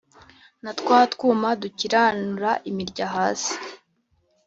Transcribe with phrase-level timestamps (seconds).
[0.63, 3.53] Na twa twuma dukiranura imirya hasi